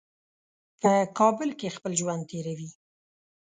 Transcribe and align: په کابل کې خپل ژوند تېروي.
په 0.81 0.91
کابل 1.19 1.49
کې 1.59 1.75
خپل 1.75 1.91
ژوند 1.99 2.23
تېروي. 2.29 2.69